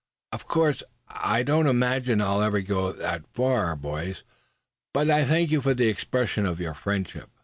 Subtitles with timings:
[0.31, 4.23] "Of course I don't imagine it'll ever go that far, boys;
[4.95, 7.29] but I thank you for this expression of your friendship.